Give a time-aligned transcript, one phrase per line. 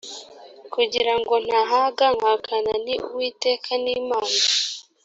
[0.73, 4.37] kugira ngo ndahaga nkaguhakana nti uwiteka ni imana